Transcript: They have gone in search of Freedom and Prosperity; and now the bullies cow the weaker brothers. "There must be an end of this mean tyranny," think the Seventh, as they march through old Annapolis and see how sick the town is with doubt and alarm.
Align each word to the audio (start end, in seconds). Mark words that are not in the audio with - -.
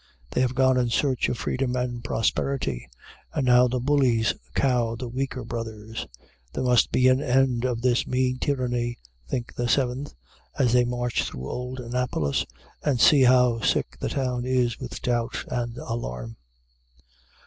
They 0.31 0.41
have 0.41 0.55
gone 0.55 0.77
in 0.79 0.89
search 0.89 1.29
of 1.29 1.37
Freedom 1.37 1.75
and 1.75 2.03
Prosperity; 2.03 2.89
and 3.35 3.45
now 3.45 3.67
the 3.67 3.79
bullies 3.79 4.33
cow 4.55 4.95
the 4.95 5.07
weaker 5.07 5.43
brothers. 5.43 6.07
"There 6.53 6.63
must 6.63 6.91
be 6.91 7.07
an 7.07 7.21
end 7.21 7.65
of 7.65 7.83
this 7.83 8.07
mean 8.07 8.39
tyranny," 8.39 8.97
think 9.29 9.53
the 9.53 9.67
Seventh, 9.69 10.15
as 10.57 10.73
they 10.73 10.85
march 10.85 11.25
through 11.25 11.47
old 11.47 11.79
Annapolis 11.79 12.47
and 12.81 12.99
see 12.99 13.21
how 13.21 13.61
sick 13.61 13.95
the 13.99 14.09
town 14.09 14.43
is 14.43 14.79
with 14.79 15.03
doubt 15.03 15.45
and 15.49 15.77
alarm. 15.77 16.37